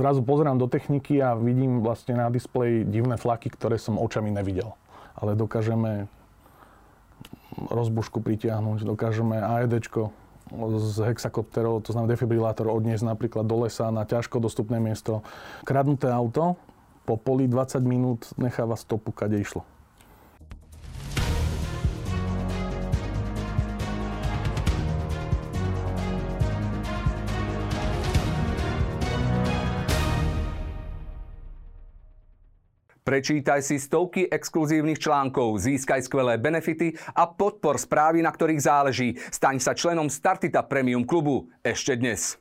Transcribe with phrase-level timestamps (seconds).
[0.00, 4.72] zrazu pozerám do techniky a vidím vlastne na displeji divné flaky, ktoré som očami nevidel.
[5.14, 6.08] Ale dokážeme
[7.68, 9.84] rozbušku pritiahnuť, dokážeme AED
[10.80, 15.22] z hexakopterov, to znamená defibrilátor, odniesť napríklad do lesa na ťažko dostupné miesto.
[15.62, 16.58] Kradnuté auto
[17.06, 19.62] po poli 20 minút necháva stopu, kade išlo.
[33.10, 39.18] Prečítaj si stovky exkluzívnych článkov, získaj skvelé benefity a podpor správy, na ktorých záleží.
[39.34, 42.38] Staň sa členom Startita Premium klubu ešte dnes.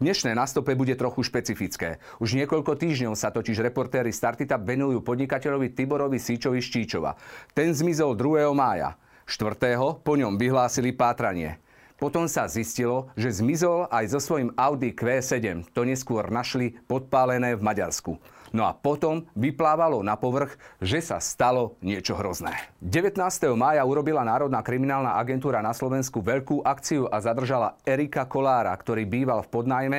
[0.00, 2.00] Dnešné nastope bude trochu špecifické.
[2.16, 7.20] Už niekoľko týždňov sa totiž reportéry Startita venujú podnikateľovi Tiborovi Síčovi Štíčova.
[7.52, 8.48] Ten zmizol 2.
[8.56, 8.96] mája.
[9.28, 10.00] 4.
[10.00, 11.60] po ňom vyhlásili pátranie.
[12.00, 15.68] Potom sa zistilo, že zmizol aj so svojím Audi Q7.
[15.76, 18.39] To neskôr našli podpálené v Maďarsku.
[18.50, 22.54] No a potom vyplávalo na povrch, že sa stalo niečo hrozné.
[22.82, 23.14] 19.
[23.54, 29.46] mája urobila Národná kriminálna agentúra na Slovensku veľkú akciu a zadržala Erika Kolára, ktorý býval
[29.46, 29.98] v podnájme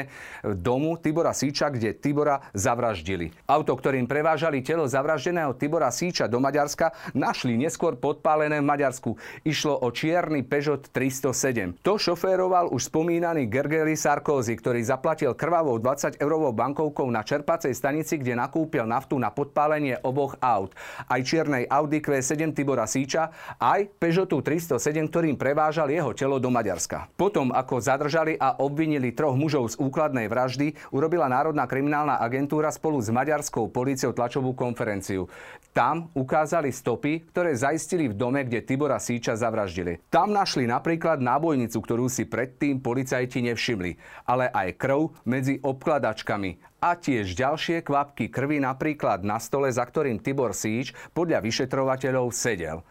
[0.59, 3.31] domu Tibora Síča, kde Tibora zavraždili.
[3.47, 9.15] Auto, ktorým prevážali telo zavraždeného Tibora Síča do Maďarska, našli neskôr podpálené v Maďarsku.
[9.47, 11.79] Išlo o čierny Peugeot 307.
[11.87, 18.19] To šoféroval už spomínaný Gergely Sarkozy, ktorý zaplatil krvavou 20 eurovou bankovkou na čerpacej stanici,
[18.19, 20.73] kde nakúpil naftu na podpálenie oboch aut.
[21.05, 23.29] Aj čiernej Audi Q7 Tibora Síča,
[23.61, 27.13] aj Peugeotu 307, ktorým prevážal jeho telo do Maďarska.
[27.13, 32.97] Potom, ako zadržali a obvinili troch mužov z úkladnej vraždy, urobila Národná kriminálna agentúra spolu
[32.97, 35.29] s maďarskou políciou tlačovú konferenciu.
[35.71, 40.03] Tam ukázali stopy, ktoré zaistili v dome, kde Tibora Síča zavraždili.
[40.11, 43.95] Tam našli napríklad nábojnicu, ktorú si predtým policajti nevšimli,
[44.27, 50.17] ale aj krv medzi obkladačkami a tiež ďalšie kvapky krvi napríklad na stole, za ktorým
[50.17, 52.81] Tibor Síč podľa vyšetrovateľov sedel.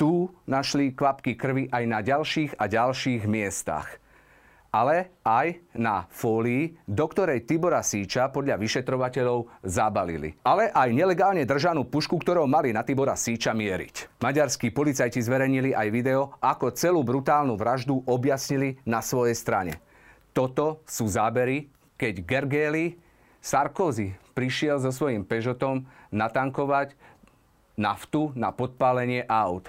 [0.00, 4.00] Tu našli kvapky krvi aj na ďalších a ďalších miestach.
[4.70, 10.38] Ale aj na fólii, do ktorej Tibora Síča podľa vyšetrovateľov zabalili.
[10.46, 14.22] Ale aj nelegálne držanú pušku, ktorou mali na Tibora Síča mieriť.
[14.22, 19.82] Maďarskí policajti zverejnili aj video, ako celú brutálnu vraždu objasnili na svojej strane.
[20.30, 21.66] Toto sú zábery,
[21.98, 23.09] keď Gergely
[23.40, 26.92] Sarkozy prišiel so svojím Peugeotom natankovať
[27.80, 29.64] naftu na podpálenie aut.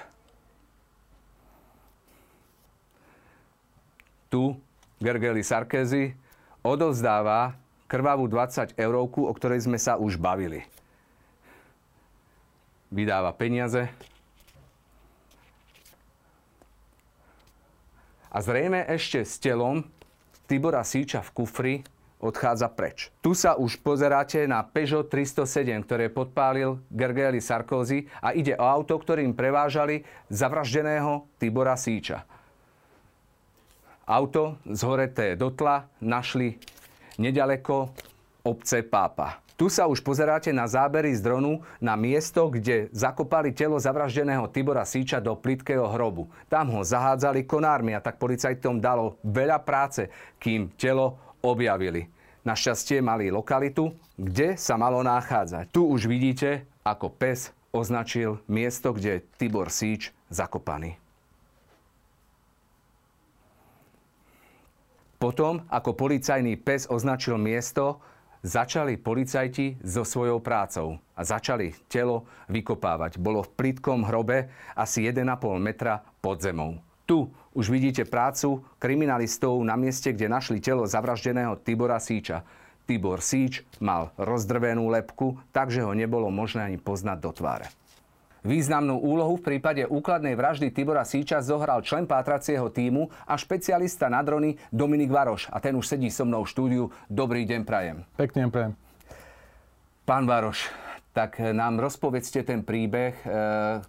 [4.27, 4.55] Tu
[4.99, 6.15] Gergely Sarkozy
[6.63, 7.55] odozdáva
[7.87, 10.63] krvavú 20 eurovku, o ktorej sme sa už bavili.
[12.91, 13.87] Vydáva peniaze.
[18.31, 19.83] A zrejme ešte s telom
[20.47, 21.75] Tibora Síča v kufri
[22.21, 23.09] odchádza preč.
[23.19, 28.95] Tu sa už pozeráte na Peugeot 307, ktoré podpálil Gergely Sarkozy a ide o auto,
[28.95, 32.23] ktorým prevážali zavraždeného Tibora Síča.
[34.05, 36.57] Auto zhoreté dotla našli
[37.17, 37.89] nedaleko
[38.45, 39.41] obce Pápa.
[39.61, 44.81] Tu sa už pozeráte na zábery z dronu na miesto, kde zakopali telo zavraždeného Tibora
[44.81, 46.33] Síča do plitkého hrobu.
[46.49, 50.09] Tam ho zahádzali konármi a tak policajtom dalo veľa práce,
[50.41, 52.07] kým telo objavili.
[52.41, 55.69] Našťastie mali lokalitu, kde sa malo nachádzať.
[55.69, 60.97] Tu už vidíte, ako pes označil miesto, kde Tibor Síč zakopaný.
[65.21, 68.01] Potom, ako policajný pes označil miesto,
[68.41, 73.21] začali policajti so svojou prácou a začali telo vykopávať.
[73.21, 75.21] Bolo v plitkom hrobe asi 1,5
[75.61, 76.81] metra pod zemou.
[77.11, 82.47] Tu už vidíte prácu kriminalistov na mieste, kde našli telo zavraždeného Tibora Síča.
[82.87, 87.67] Tibor Síč mal rozdrvenú lepku, takže ho nebolo možné ani poznať do tváre.
[88.47, 94.23] Významnú úlohu v prípade úkladnej vraždy Tibora Síča zohral člen pátracieho týmu a špecialista na
[94.23, 95.51] drony Dominik Varoš.
[95.51, 96.83] A ten už sedí so mnou v štúdiu.
[97.11, 98.07] Dobrý deň, prajem.
[98.15, 98.73] Pekne prajem.
[100.07, 100.71] Pán Varoš,
[101.11, 103.83] tak nám rozpovedzte ten príbeh, eh,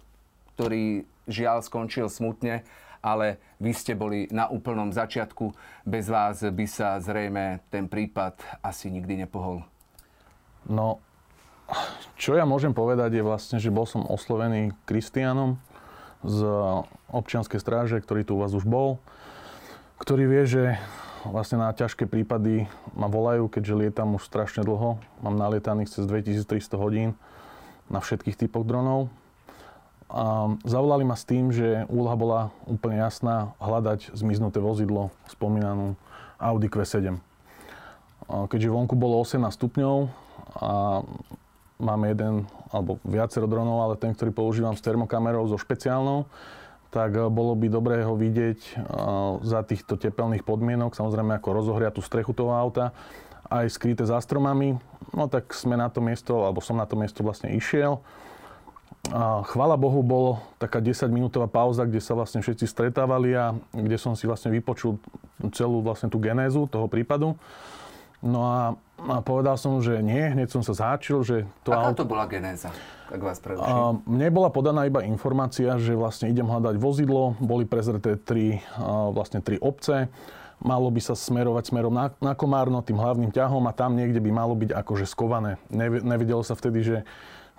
[0.59, 2.67] ktorý žiaľ skončil smutne
[3.03, 5.51] ale vy ste boli na úplnom začiatku.
[5.83, 9.67] Bez vás by sa zrejme ten prípad asi nikdy nepohol.
[10.63, 11.03] No,
[12.15, 15.59] čo ja môžem povedať je vlastne, že bol som oslovený Kristianom
[16.23, 16.39] z
[17.11, 18.95] občianskej stráže, ktorý tu u vás už bol,
[19.99, 20.63] ktorý vie, že
[21.27, 25.03] vlastne na ťažké prípady ma volajú, keďže lietam už strašne dlho.
[25.19, 27.19] Mám nalietaných cez 2300 hodín
[27.91, 29.11] na všetkých typoch dronov
[30.13, 35.97] a zavolali ma s tým, že úloha bola úplne jasná hľadať zmiznuté vozidlo, spomínanú
[36.37, 37.17] Audi Q7.
[38.29, 39.95] keďže vonku bolo 18 stupňov
[40.61, 41.01] a
[41.81, 46.29] máme jeden alebo viacero dronov, ale ten, ktorý používam s termokamerou, so špeciálnou,
[46.93, 48.77] tak bolo by dobré ho vidieť
[49.41, 52.93] za týchto tepelných podmienok, samozrejme ako rozohriatú strechu toho auta,
[53.49, 54.77] aj skryté za stromami.
[55.09, 58.01] No tak sme na to miesto, alebo som na to miesto vlastne išiel.
[59.11, 64.15] A chvala Bohu, bolo taká 10-minútová pauza, kde sa vlastne všetci stretávali a kde som
[64.15, 64.95] si vlastne vypočul
[65.51, 67.35] celú vlastne tú genézu toho prípadu.
[68.23, 72.07] No a, a povedal som, že nie, hneď som sa záčil, že to Aká auto...
[72.07, 72.71] to bola genéza,
[73.11, 78.15] ak vás a, Mne bola podaná iba informácia, že vlastne idem hľadať vozidlo, boli prezreté
[78.15, 78.63] tri,
[79.11, 80.07] vlastne tri obce,
[80.63, 84.31] malo by sa smerovať smerom na, na Komárno, tým hlavným ťahom a tam niekde by
[84.31, 85.59] malo byť akože skované.
[85.75, 86.97] Nevedelo sa vtedy, že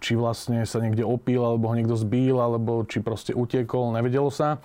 [0.04, 4.60] či vlastne sa niekde opil, alebo ho niekto zbíl, alebo či proste utiekol, nevedelo sa.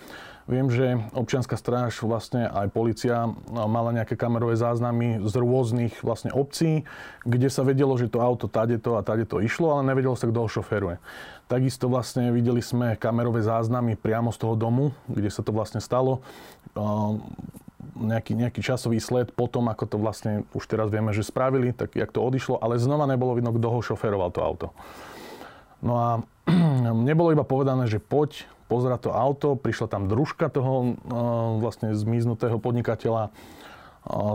[0.50, 6.82] Viem, že občianská stráž, vlastne aj policia mala nejaké kamerové záznamy z rôznych vlastne obcí,
[7.22, 10.48] kde sa vedelo, že to auto tadeto a tadeto išlo, ale nevedelo sa, kto ho
[10.50, 10.98] šoferuje.
[11.46, 16.18] Takisto vlastne videli sme kamerové záznamy priamo z toho domu, kde sa to vlastne stalo.
[17.94, 22.10] Nejaký, nejaký časový sled potom, ako to vlastne už teraz vieme, že spravili, tak jak
[22.10, 24.68] to odišlo, ale znova nebolo vidno, kto ho šoferoval to auto.
[25.80, 26.08] No a
[27.04, 30.94] mne bolo iba povedané, že poď pozerať to auto, prišla tam družka toho
[31.58, 33.34] vlastne zmiznutého podnikateľa.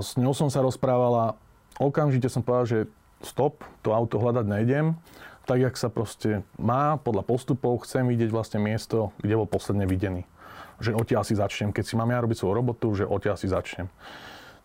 [0.03, 1.39] S ňou som sa rozprávala,
[1.79, 2.79] okamžite som povedal, že
[3.23, 4.99] stop, to auto hľadať nejdem.
[5.45, 10.25] Tak, jak sa proste má, podľa postupov, chcem vidieť vlastne miesto, kde bol posledne videný.
[10.81, 11.69] Že odtiaľ si začnem.
[11.69, 13.87] Keď si mám ja robiť svoju robotu, že odtiaľ si začnem.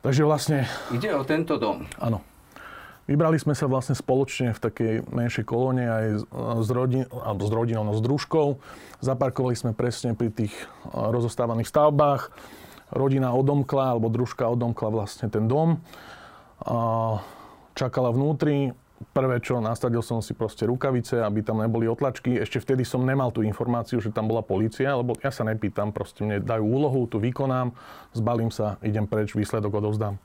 [0.00, 0.64] Takže vlastne...
[0.88, 1.84] Ide o tento dom.
[2.00, 2.24] Áno.
[3.10, 6.06] Vybrali sme sa vlastne spoločne v takej menšej kolóne aj
[6.62, 8.62] s, rodin, alebo s rodinou, no s družkou.
[9.02, 10.54] Zaparkovali sme presne pri tých
[10.94, 12.30] rozostávaných stavbách.
[12.94, 15.82] Rodina odomkla, alebo družka odomkla vlastne ten dom.
[17.74, 18.78] Čakala vnútri.
[19.10, 22.38] Prvé, čo nastavil som si proste rukavice, aby tam neboli otlačky.
[22.38, 26.20] Ešte vtedy som nemal tú informáciu, že tam bola policia, lebo ja sa nepýtam, proste
[26.22, 27.72] mne dajú úlohu, tu vykonám,
[28.12, 30.20] zbalím sa, idem preč, výsledok odovzdám.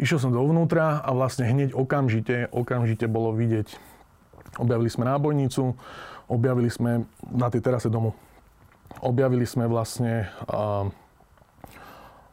[0.00, 3.76] Išiel som dovnútra a vlastne hneď okamžite, okamžite bolo vidieť.
[4.56, 5.76] Objavili sme nábojnicu,
[6.24, 8.16] objavili sme na tej terase domu,
[9.04, 10.88] objavili sme vlastne uh,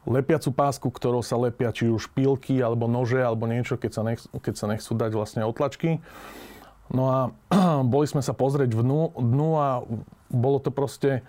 [0.08, 4.24] lepiacu pásku, ktorou sa lepia či už pilky, alebo nože, alebo niečo, keď sa, nech,
[4.31, 6.00] keď sa nechcú dať vlastne otlačky.
[6.88, 7.19] No a
[7.94, 9.68] boli sme sa pozrieť v dnu, dnu a
[10.31, 11.19] bolo to proste,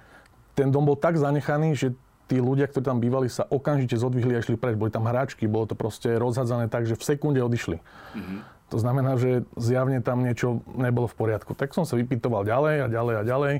[0.55, 4.45] ten dom bol tak zanechaný, že tí ľudia, ktorí tam bývali, sa okamžite zodvihli a
[4.45, 4.77] išli preč.
[4.77, 7.81] Boli tam hráčky, bolo to proste rozhadzané tak, že v sekunde odišli.
[7.81, 8.41] Mm-hmm.
[8.69, 11.57] To znamená, že zjavne tam niečo nebolo v poriadku.
[11.57, 13.55] Tak som sa vypytoval ďalej a ďalej a ďalej.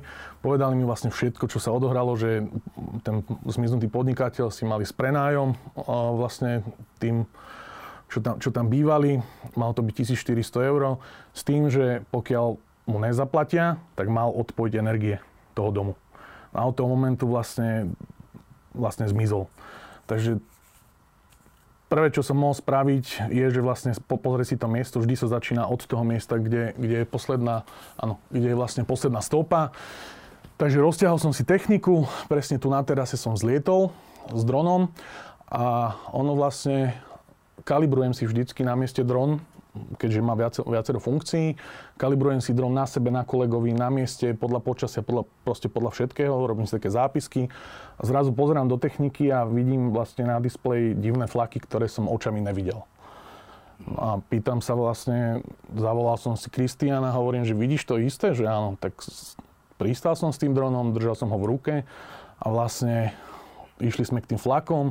[0.45, 2.45] Povedali mi vlastne všetko, čo sa odohralo, že
[3.09, 5.57] ten zmiznutý podnikateľ si mali s prenájom
[6.13, 6.61] vlastne
[7.01, 7.25] tým,
[8.13, 9.25] čo tam, čo tam bývali.
[9.57, 11.01] Malo to byť 1400 eur.
[11.33, 12.61] S tým, že pokiaľ
[12.93, 15.25] mu nezaplatia, tak mal odpojiť energie
[15.57, 15.93] toho domu.
[16.53, 17.97] A od toho momentu vlastne
[18.79, 19.51] vlastne zmizol.
[20.07, 20.41] Takže
[21.91, 25.67] prvé, čo som mohol spraviť, je, že vlastne pozrieť si to miesto, vždy sa začína
[25.67, 27.67] od toho miesta, kde, kde je posledná,
[27.99, 29.75] áno, kde je vlastne posledná stopa.
[30.61, 33.91] Takže rozťahol som si techniku, presne tu na terase som zlietol
[34.31, 34.91] s dronom
[35.49, 36.99] a ono vlastne
[37.63, 39.41] kalibrujem si vždycky na mieste dron,
[39.97, 41.55] keďže má viacero, viacero funkcií.
[42.01, 46.35] Kalibrujem si dron na sebe, na kolegovi, na mieste, podľa počasia, podľa, proste podľa všetkého.
[46.35, 47.53] Robím si také zápisky.
[48.03, 52.83] Zrazu pozerám do techniky a vidím vlastne na displeji divné flaky, ktoré som očami nevidel.
[53.95, 58.75] A pýtam sa vlastne, zavolal som si Kristiana, hovorím, že vidíš to isté, že áno,
[58.75, 58.99] tak
[59.79, 61.75] pristal som s tým dronom, držal som ho v ruke
[62.43, 63.15] a vlastne
[63.79, 64.91] išli sme k tým flakom.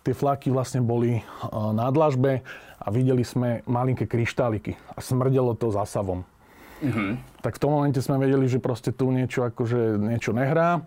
[0.00, 1.20] Tie flaky vlastne boli
[1.52, 2.40] na dlažbe
[2.80, 6.24] a videli sme malinké kryštáliky a smrdelo to zásavom.
[6.80, 7.44] Mm-hmm.
[7.44, 10.80] Tak v tom momente sme vedeli, že proste tu niečo akože niečo nehrá.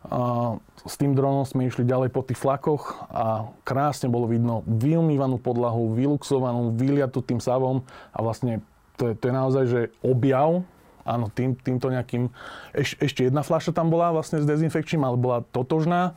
[0.00, 5.36] A s tým dronom sme išli ďalej po tých flakoch a krásne bolo vidno vyumývanú
[5.36, 8.64] podlahu, vyluxovanú, vyliatu tým savom a vlastne
[8.96, 10.64] to je, to je naozaj, že objav,
[11.04, 12.32] áno, tým, týmto nejakým...
[12.72, 16.16] Eš, ešte jedna fľaša tam bola vlastne s dezinfekčným, ale bola totožná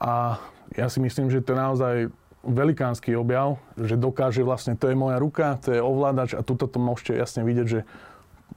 [0.00, 0.40] a
[0.74, 1.94] ja si myslím, že to je naozaj
[2.40, 6.80] velikánsky objav, že dokáže vlastne, to je moja ruka, to je ovládač a tuto to
[6.80, 7.80] môžete jasne vidieť, že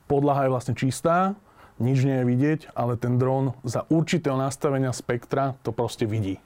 [0.08, 1.36] podlaha je vlastne čistá,
[1.82, 6.40] nič nie je vidieť, ale ten dron za určitého nastavenia spektra to proste vidí.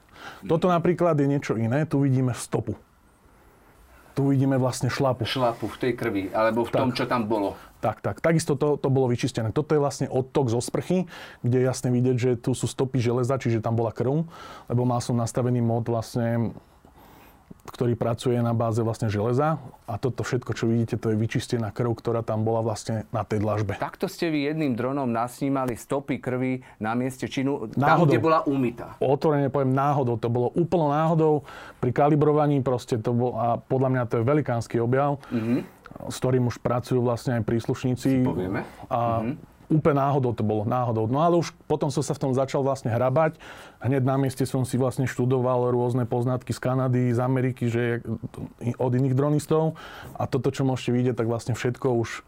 [0.49, 2.73] Toto napríklad je niečo iné, tu vidíme stopu.
[4.17, 5.29] Tu vidíme vlastne šlapu.
[5.29, 6.79] Šlapu v tej krvi, alebo v tak.
[6.81, 7.53] tom, čo tam bolo.
[7.87, 8.15] Tak, tak.
[8.19, 9.55] Takisto to, to bolo vyčistené.
[9.55, 11.07] Toto je vlastne odtok zo sprchy,
[11.39, 14.27] kde je jasne vidieť, že tu sú stopy železa, čiže tam bola krv,
[14.67, 16.51] lebo mal som nastavený mod vlastne
[17.67, 21.99] ktorý pracuje na báze vlastne železa a toto všetko, čo vidíte, to je vyčistená krv,
[21.99, 23.75] ktorá tam bola vlastne na tej dlažbe.
[23.75, 28.07] Takto ste vy jedným dronom nasnímali stopy krvi na mieste činu, náhodou.
[28.07, 28.95] tam, kde bola umytá.
[29.03, 31.43] Otvorene poviem náhodou, to bolo úplne náhodou,
[31.83, 35.59] pri kalibrovaní proste to bolo, a podľa mňa to je velikánsky objav, mm-hmm.
[36.07, 38.23] S ktorým už pracujú vlastne aj príslušníci.
[38.23, 38.61] Povieme.
[38.91, 41.11] A mm-hmm úplne náhodou to bolo, náhodou.
[41.11, 43.35] No ale už potom som sa v tom začal vlastne hrabať.
[43.83, 47.99] Hneď na mieste som si vlastne študoval rôzne poznatky z Kanady, z Ameriky, že
[48.79, 49.75] od iných dronistov.
[50.15, 52.23] A toto, čo môžete vidieť, tak vlastne všetko už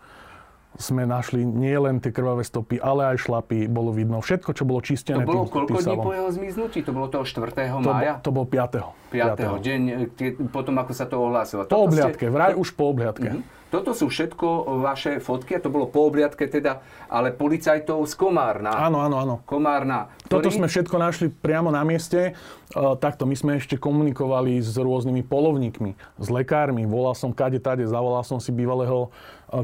[0.77, 4.21] sme našli nie len tie krvavé stopy, ale aj šlapy, bolo vidno.
[4.21, 6.79] Všetko, čo bolo čistené To bolo tým, koľko dní po jeho zmiznutí?
[6.85, 7.51] To bolo toho 4.
[7.57, 8.13] To, mája?
[8.21, 9.09] To bol 5.
[9.09, 9.39] 5.
[9.41, 9.65] 5.
[9.65, 9.81] deň,
[10.53, 11.65] potom ako sa to ohlásilo.
[11.65, 12.33] Po obliadke, ste...
[12.33, 13.29] vraj už po obliadke.
[13.33, 13.57] Uh-huh.
[13.69, 18.73] Toto sú všetko vaše fotky, a to bolo po obliadke teda, ale policajtov z Komárna.
[18.73, 19.35] Áno, áno, áno.
[19.45, 20.09] Komárna.
[20.25, 20.41] Ktorý...
[20.41, 22.33] Toto sme všetko našli priamo na mieste.
[22.73, 26.89] Uh, takto, my sme ešte komunikovali s rôznymi polovníkmi, s lekármi.
[26.89, 29.13] Volal som kade tade, zavolal som si bývalého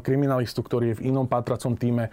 [0.01, 2.09] kriminalistu, ktorý je v inom patracom týme.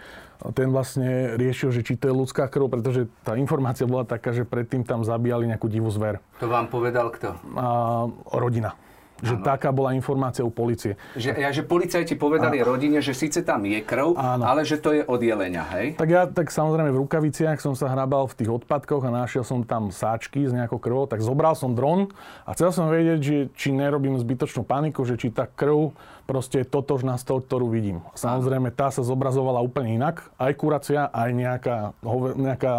[0.53, 4.43] Ten vlastne riešil, že či to je ľudská krv, pretože tá informácia bola taká, že
[4.43, 6.19] predtým tam zabíjali nejakú divú zver.
[6.43, 7.33] To vám povedal kto?
[7.55, 8.75] Uh, rodina.
[9.23, 9.45] Že ano.
[9.47, 10.99] taká bola informácia u policie.
[11.15, 12.67] Že, ja, že policajti povedali a...
[12.67, 14.43] rodine, že síce tam je krv, ano.
[14.43, 15.95] ale že to je od jelenia, hej?
[15.95, 19.63] Tak ja tak samozrejme v rukaviciach som sa hrabal v tých odpadkoch a našiel som
[19.63, 22.11] tam sáčky s nejakou krvou, tak zobral som dron
[22.43, 26.67] a chcel som vedieť, že, či nerobím zbytočnú paniku, že či tá krv proste je
[26.67, 27.99] totožná s tou, ktorú vidím.
[28.15, 30.31] Samozrejme, tá sa zobrazovala úplne inak.
[30.39, 31.77] Aj kuracia, aj nejaká,
[32.35, 32.71] nejaká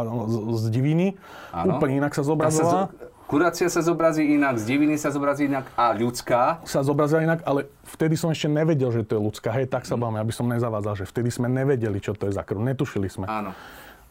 [0.61, 1.07] z diviny.
[1.53, 1.77] Ano.
[1.77, 2.89] Úplne inak sa zobrazovala.
[2.89, 6.61] Sa zo Kurácia sa zobrazí inak, z diviny sa zobrazí inak a ľudská?
[6.69, 9.49] Sa zobrazila inak, ale vtedy som ešte nevedel, že to je ľudská.
[9.49, 12.45] Hej, tak sa bavíme, aby som nezavádzal, že vtedy sme nevedeli, čo to je za
[12.45, 12.61] krv.
[12.61, 13.25] Netušili sme.
[13.25, 13.57] Áno.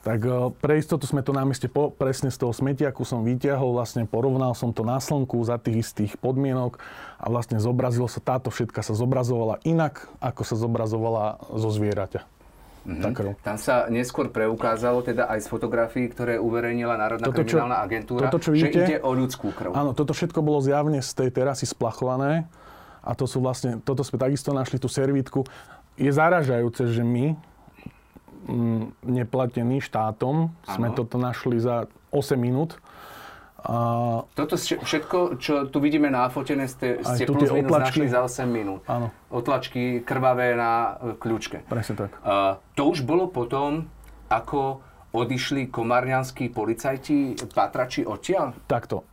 [0.03, 3.77] Tak e, pre istotu sme to na mieste po, presne z toho smetiaku som vyťahol,
[3.77, 6.81] vlastne porovnal som to na slnku za tých istých podmienok
[7.21, 12.42] a vlastne zobrazilo sa, táto všetka sa zobrazovala inak, ako sa zobrazovala zo zvieraťa.
[12.83, 13.39] Mm-hmm.
[13.39, 18.27] Tam sa neskôr preukázalo teda aj z fotografií, ktoré uverejnila Národná toto, čo, kriminálna agentúra,
[18.27, 19.71] toto, čo vidíte, že ide o ľudskú krv.
[19.71, 22.43] Áno, toto všetko bolo zjavne z tej terasy splachované
[22.99, 25.47] a to sú vlastne, toto sme takisto našli tú servítku.
[25.95, 27.31] Je zaražajúce, že my, m,
[28.51, 30.67] mm, neplatení štátom, ano.
[30.67, 32.82] sme toto našli za 8 minút
[33.63, 33.75] a...
[34.35, 38.03] Toto všetko, čo tu vidíme na fotené, ste, ste plus minus otlačky.
[38.03, 38.83] našli za 8 minút.
[38.91, 39.07] Áno.
[39.31, 41.63] Otlačky krvavé na e, kľúčke.
[41.71, 42.11] Presne tak.
[42.27, 43.87] A, to už bolo potom,
[44.27, 48.57] ako odišli komárňanskí policajti, patrači odtiaľ?
[48.65, 49.05] Takto.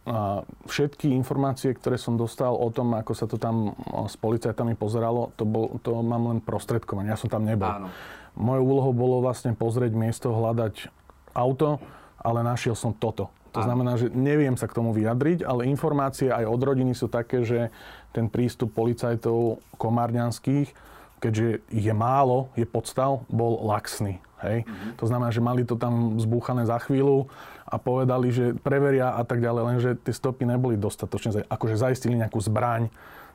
[0.64, 3.76] Všetky informácie, ktoré som dostal o tom, ako sa to tam
[4.08, 7.12] s policajtami pozeralo, to, bol, to mám len prostredkovanie.
[7.12, 7.68] Ja som tam nebol.
[7.68, 7.92] Áno.
[8.32, 10.88] Mojou úlohou bolo vlastne pozrieť miesto, hľadať
[11.36, 11.84] auto,
[12.20, 13.32] ale našiel som toto.
[13.50, 17.42] To znamená, že neviem sa k tomu vyjadriť, ale informácie aj od rodiny sú také,
[17.42, 17.74] že
[18.14, 20.70] ten prístup policajtov komárňanských,
[21.18, 24.22] keďže je málo, je podstav, bol laxný.
[24.40, 24.64] Hej?
[24.64, 24.92] Mm-hmm.
[25.02, 27.26] To znamená, že mali to tam zbúchané za chvíľu
[27.66, 32.38] a povedali, že preveria a tak ďalej, lenže tie stopy neboli dostatočne, akože zaistili nejakú
[32.38, 32.86] zbraň,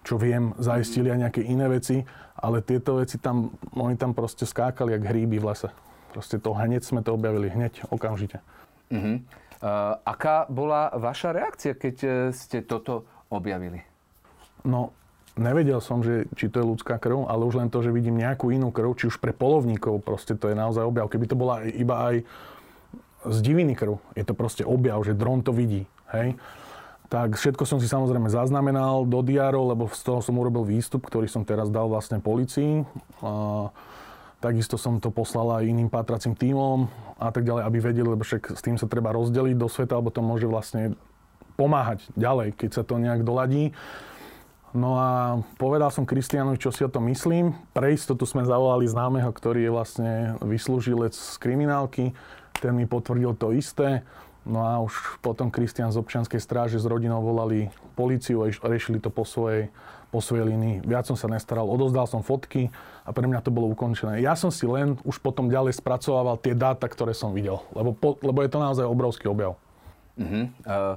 [0.05, 4.95] čo viem, zaistili aj nejaké iné veci, ale tieto veci tam, oni tam proste skákali
[4.95, 5.69] jak hríby v lese.
[6.15, 8.39] Proste to hneď sme to objavili, hneď, okamžite.
[8.91, 9.45] Mm-hmm.
[9.55, 13.81] Eh, aká bola vaša reakcia, keď eh, ste toto objavili?
[14.61, 14.93] No,
[15.39, 18.53] nevedel som, že, či to je ľudská krv, ale už len to, že vidím nejakú
[18.53, 21.09] inú krv, či už pre polovníkov, proste to je naozaj objav.
[21.09, 22.15] Keby to bola iba aj
[23.25, 25.89] z diviny krv, je to proste objav, že dron to vidí.
[26.13, 26.37] Hej?
[27.09, 31.25] Tak všetko som si samozrejme zaznamenal do diárov, lebo z toho som urobil výstup, ktorý
[31.25, 32.85] som teraz dal vlastne policii.
[33.21, 33.69] Uh,
[34.45, 36.85] Takisto som to poslal aj iným pátracím tímom
[37.17, 40.13] a tak ďalej, aby vedeli, lebo však s tým sa treba rozdeliť do sveta, alebo
[40.13, 40.93] to môže vlastne
[41.57, 43.73] pomáhať ďalej, keď sa to nejak doladí.
[44.77, 47.57] No a povedal som Kristianovi, čo si o tom myslím.
[47.73, 50.11] Pre istotu sme zavolali známeho, ktorý je vlastne
[50.45, 52.13] vyslúžilec z kriminálky.
[52.61, 54.05] Ten mi potvrdil to isté.
[54.45, 59.09] No a už potom Kristian z občianskej stráže s rodinou volali policiu a riešili to
[59.09, 59.73] po svojej
[60.15, 60.87] po svojej línii.
[60.87, 62.71] Viac som sa nestaral, odozdal som fotky
[63.03, 64.23] a pre mňa to bolo ukončené.
[64.23, 68.15] Ja som si len už potom ďalej spracovával tie dáta, ktoré som videl, lebo, po,
[68.23, 69.59] lebo je to naozaj obrovský objav.
[70.15, 70.47] Uh-huh.
[70.63, 70.95] Uh,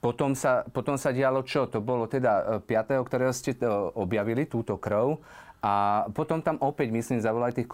[0.00, 1.68] potom, sa, potom sa dialo čo?
[1.68, 2.64] To bolo teda 5.
[2.64, 5.20] E, ktorého ste to objavili, túto krv.
[5.60, 7.68] A potom tam opäť, myslím, zavolali tých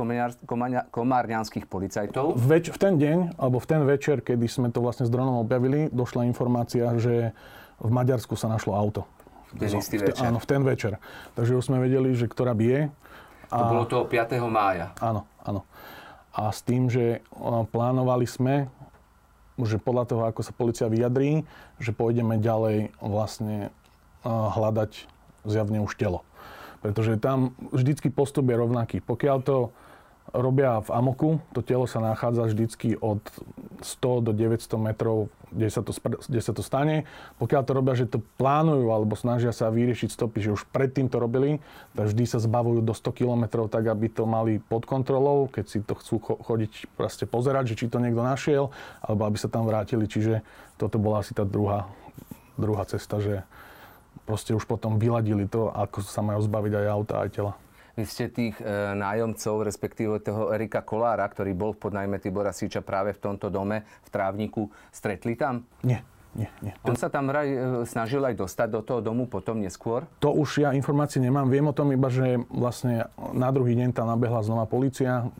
[0.90, 2.34] komárňanských policajtov.
[2.34, 5.86] Več, v ten deň, alebo v ten večer, kedy sme to vlastne s dronom objavili,
[5.94, 7.30] došla informácia, že
[7.78, 9.06] v Maďarsku sa našlo auto.
[9.54, 10.26] Ten no, istý večer.
[10.26, 10.98] Áno, v ten večer.
[11.38, 12.90] Takže už sme vedeli, že ktorá bije.
[13.54, 13.56] A...
[13.62, 14.34] To bolo to 5.
[14.50, 14.90] mája.
[14.98, 15.62] Áno, áno.
[16.34, 17.22] A s tým, že
[17.70, 18.66] plánovali sme,
[19.62, 21.46] že podľa toho, ako sa policia vyjadrí,
[21.78, 23.70] že pôjdeme ďalej vlastne
[24.26, 25.06] hľadať
[25.46, 26.26] zjavne už telo.
[26.86, 29.02] Pretože tam vždycky postup je rovnaký.
[29.02, 29.74] Pokiaľ to
[30.30, 33.18] robia v amoku, to telo sa nachádza vždycky od
[33.82, 35.90] 100 do 900 metrov, kde sa, to,
[36.30, 37.06] kde sa to stane.
[37.42, 41.18] Pokiaľ to robia, že to plánujú alebo snažia sa vyriešiť stopy, že už predtým to
[41.22, 41.62] robili,
[41.94, 45.78] tak vždy sa zbavujú do 100 km tak, aby to mali pod kontrolou, keď si
[45.82, 50.06] to chcú chodiť proste pozerať, že či to niekto našiel, alebo aby sa tam vrátili.
[50.06, 50.42] Čiže
[50.78, 51.86] toto bola asi tá druhá,
[52.58, 53.46] druhá cesta, že
[54.26, 57.52] proste už potom vyladili to, ako sa majú zbaviť aj auta, aj tela.
[57.96, 62.84] Vy ste tých e, nájomcov, respektíve toho Erika Kolára, ktorý bol v podnajme Tibora Siča
[62.84, 65.64] práve v tomto dome, v Trávniku, stretli tam?
[65.80, 66.04] Nie.
[66.36, 66.76] Nie, nie.
[66.84, 70.04] On sa tam raj, e, snažil aj dostať do toho domu potom neskôr?
[70.20, 71.48] To už ja informácie nemám.
[71.48, 75.32] Viem o tom iba, že vlastne na druhý deň tam nabehla znova policia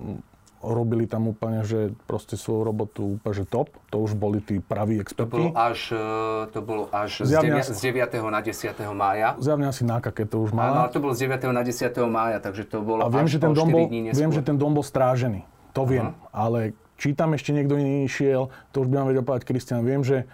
[0.66, 3.70] robili tam úplne, že proste svoju robotu úplne, že top.
[3.94, 5.30] To už boli tí praví experti.
[5.30, 8.18] To bolo až, e, to bolo až z, 9, z 9.
[8.26, 8.74] na 10.
[8.90, 9.28] mája.
[9.38, 10.86] Zjavne asi náka, keď to už mala.
[10.86, 11.54] Áno, to bolo z 9.
[11.54, 11.94] na 10.
[12.10, 14.72] mája, takže to bolo A viem, až že ten dom bol, Viem, že ten dom
[14.74, 15.46] bol strážený.
[15.78, 16.10] To viem.
[16.10, 16.34] Uh-huh.
[16.34, 19.86] Ale či tam ešte niekto iný išiel, to už by vám vedel povedať Kristian.
[19.86, 20.26] Viem, že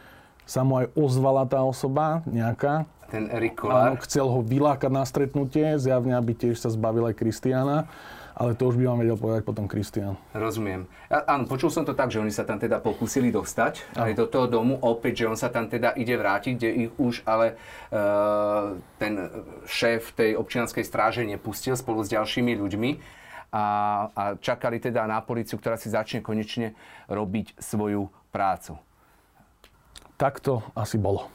[0.48, 2.88] sa mu aj ozvala tá osoba nejaká.
[3.12, 3.92] Ten Erik Kolár.
[3.92, 7.84] Áno, chcel ho vylákať na stretnutie, zjavne, aby tiež sa zbavil aj Kristiana
[8.32, 10.16] ale to už by vám vedel povedať potom Kristian.
[10.32, 10.88] Rozumiem.
[11.12, 14.24] A, áno, počul som to tak, že oni sa tam teda pokúsili dostať aj do
[14.24, 17.54] toho domu, opäť, že on sa tam teda ide vrátiť, kde ich už ale e,
[18.96, 19.14] ten
[19.68, 22.90] šéf tej občianskej stráže nepustil spolu s ďalšími ľuďmi
[23.52, 23.64] a,
[24.16, 26.72] a čakali teda na policiu, ktorá si začne konečne
[27.12, 28.80] robiť svoju prácu.
[30.16, 31.28] Tak to asi bolo.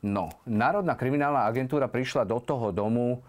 [0.00, 3.20] No, Národná kriminálna agentúra prišla do toho domu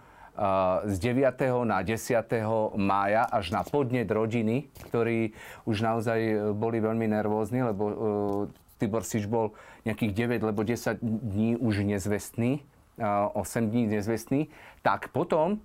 [0.85, 1.65] z 9.
[1.65, 2.77] na 10.
[2.77, 5.33] mája až na podnet rodiny, ktorí
[5.65, 7.95] už naozaj e, boli veľmi nervózni, lebo uh,
[8.77, 12.61] Tibor Sič bol nejakých 9, lebo 10 dní už nezvestný,
[13.01, 14.53] uh, 8 dní nezvestný,
[14.85, 15.57] tak potom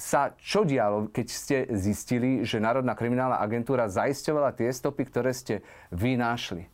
[0.00, 5.60] sa čo dialo, keď ste zistili, že Národná kriminálna agentúra zaisťovala tie stopy, ktoré ste
[5.92, 6.64] vy našli?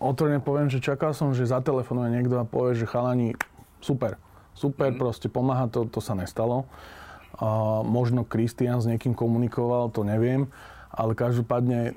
[0.00, 3.36] Otvorene poviem, že čakal som, že zatelefonuje niekto a povie, že chalani,
[3.84, 4.16] super,
[4.54, 4.98] super, mm.
[4.98, 6.68] proste pomáha, to, to sa nestalo.
[7.40, 10.46] A možno Kristian s niekým komunikoval, to neviem,
[10.92, 11.96] ale každopádne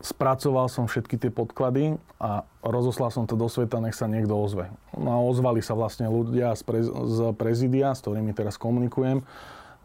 [0.00, 4.68] spracoval som všetky tie podklady a rozoslal som to do sveta, nech sa niekto ozve.
[4.92, 9.24] No a ozvali sa vlastne ľudia z, prez, z prezidia, s ktorými teraz komunikujem,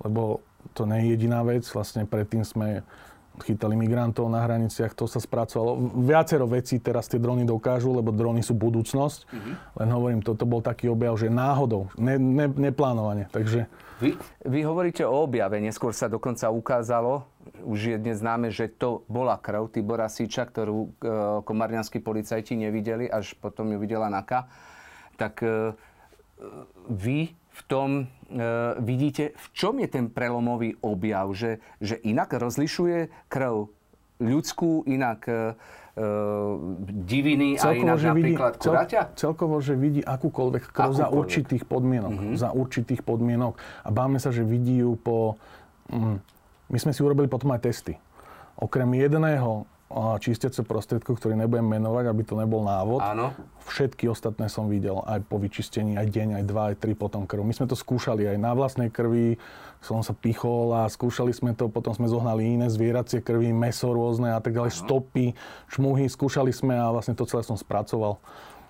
[0.03, 0.43] lebo
[0.75, 1.63] to nie je jediná vec.
[1.71, 2.84] Vlastne predtým sme
[3.39, 6.04] chytali migrantov na hraniciach, to sa spracovalo.
[6.04, 9.20] Viacero vecí teraz tie drony dokážu, lebo drony sú budúcnosť.
[9.32, 9.54] Mm-hmm.
[9.80, 13.32] Len hovorím, toto bol taký objav, že náhodou, ne, ne, neplánovane.
[13.32, 13.72] Takže...
[14.02, 17.30] Vy, vy hovoríte o objave, neskôr sa dokonca ukázalo,
[17.62, 20.89] už je dnes známe, že to bola krv Tibora Siča, ktorú e,
[21.46, 24.50] komarňanskí policajti nevideli, až potom ju videla Naka.
[25.22, 25.78] Tak e,
[26.89, 27.30] vy
[27.62, 28.04] v tom e,
[28.82, 33.69] vidíte, v čom je ten prelomový objav, že, že inak rozlišuje krv
[34.21, 36.06] ľudskú, inak e, e
[37.06, 39.02] diviny celkovo, a inak napríklad vidí, kuraťa?
[39.13, 42.13] Cel, celkovo, že vidí akúkoľvek krv za určitých podmienok.
[42.17, 42.36] Mm-hmm.
[42.41, 43.58] Za určitých podmienok.
[43.86, 45.38] A báme sa, že vidí ju po...
[45.93, 46.17] Mm,
[46.71, 48.00] my sme si urobili potom aj testy.
[48.58, 49.69] Okrem jedného
[50.19, 52.99] čistiace prostriedku, ktorý nebudem menovať, aby to nebol návod.
[53.04, 53.36] Áno.
[53.67, 57.43] Všetky ostatné som videl aj po vyčistení, aj deň, aj dva, aj tri potom krv.
[57.43, 59.38] My sme to skúšali aj na vlastnej krvi,
[59.84, 64.34] som sa pichol a skúšali sme to, potom sme zohnali iné zvieracie krvi, meso rôzne
[64.34, 65.34] a tak ďalej, stopy,
[65.69, 68.21] šmuhy, skúšali sme a vlastne to celé som spracoval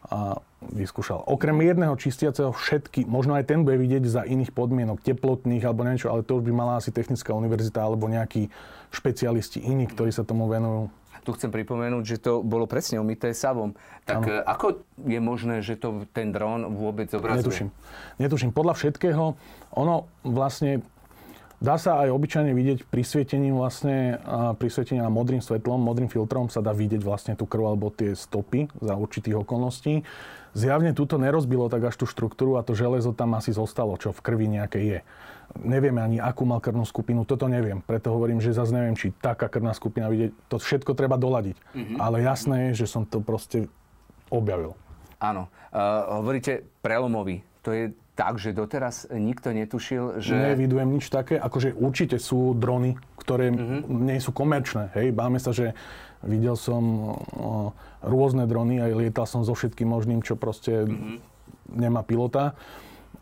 [0.10, 0.41] a
[0.73, 1.21] vyskúšal.
[1.29, 6.10] Okrem jedného čistiaceho všetky, možno aj ten bude vidieť za iných podmienok, teplotných alebo niečo,
[6.10, 8.49] ale to už by mala asi technická univerzita alebo nejakí
[8.89, 10.89] špecialisti iní, ktorí sa tomu venujú
[11.21, 13.77] tu chcem pripomenúť, že to bolo presne umité savom.
[14.10, 14.41] Tak ano.
[14.43, 14.67] ako
[15.05, 17.45] je možné, že to ten dron vôbec zobrazuje?
[17.45, 17.69] Netuším.
[18.17, 18.51] Netuším.
[18.51, 19.38] Podľa všetkého,
[19.77, 20.81] ono vlastne
[21.62, 24.17] Dá sa aj obyčajne vidieť pri svietení vlastne,
[24.57, 28.17] pri svietení na modrým svetlom, modrým filtrom sa dá vidieť vlastne tú krv alebo tie
[28.17, 30.01] stopy za určitých okolností.
[30.57, 34.25] Zjavne túto nerozbilo tak až tú štruktúru a to železo tam asi zostalo, čo v
[34.25, 34.99] krvi nejaké je.
[35.59, 37.83] Nevieme ani, akú mal krvnú skupinu, toto neviem.
[37.83, 40.31] Preto hovorím, že zase neviem, či taká krvná skupina vidieť.
[40.47, 41.57] To všetko treba doladiť.
[41.59, 41.97] Mm-hmm.
[41.99, 43.67] Ale jasné je, že som to proste
[44.31, 44.79] objavil.
[45.21, 45.51] Áno.
[45.69, 47.43] Uh, hovoríte prelomový.
[47.61, 50.33] To je tak, že doteraz nikto netušil, že...
[50.33, 51.37] Nevidujem nič také.
[51.37, 53.87] Akože určite sú drony, ktoré mm-hmm.
[53.87, 54.91] nie sú komerčné.
[54.97, 55.73] Hej, báme sa, že
[56.21, 57.73] videl som o,
[58.05, 61.17] rôzne drony, aj lietal som so všetkým možným, čo proste mm-hmm.
[61.81, 62.53] nemá pilota.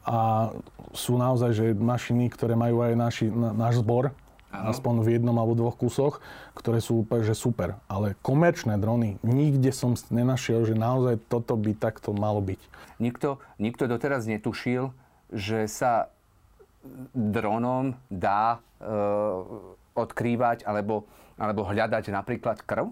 [0.06, 0.49] A
[0.95, 4.10] sú naozaj, že mašiny, ktoré majú aj naši, na, náš zbor,
[4.49, 4.73] Ano.
[4.73, 6.25] aspoň v jednom alebo dvoch kusoch,
[6.58, 7.78] ktoré sú úplne, že super.
[7.86, 12.58] Ale komerčné drony, nikde som nenašiel, že naozaj toto by takto malo byť.
[12.97, 14.89] Nikto, nikto doteraz netušil,
[15.30, 16.10] že sa
[17.13, 18.89] dronom dá e,
[19.93, 21.06] odkrývať alebo,
[21.38, 22.89] alebo hľadať napríklad krv?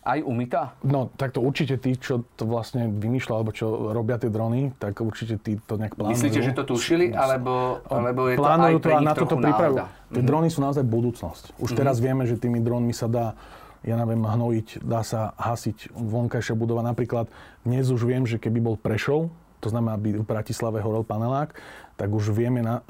[0.00, 0.80] Aj umytá?
[0.80, 5.04] No, tak to určite tí, čo to vlastne vymýšľa, alebo čo robia tie drony, tak
[5.04, 6.16] určite tí to nejak plánujú.
[6.16, 9.36] Myslíte, že to tušili, alebo, alebo je plánujú to aj pre to a na toto
[9.36, 9.84] trochu pripravujú.
[10.16, 11.44] Tie drony sú naozaj budúcnosť.
[11.60, 13.36] Už teraz vieme, že tými dronmi sa dá
[13.80, 16.84] ja neviem, hnojiť, dá sa hasiť vonkajšia budova.
[16.84, 17.32] Napríklad
[17.64, 21.56] dnes už viem, že keby bol Prešov, to znamená, aby v Bratislave horel panelák,
[21.96, 22.84] tak už vieme na,